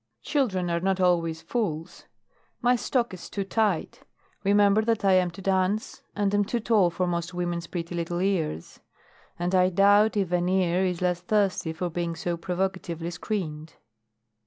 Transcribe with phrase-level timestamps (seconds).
[0.23, 2.05] Children are not always fools.
[2.59, 4.01] My stock is too tight.
[4.43, 8.19] Remember that I am to dance, and am too tall for most women's pretty little
[8.19, 8.79] ears.
[9.37, 13.75] And I doubt if an ear is less thirsty for being so provocatively screened."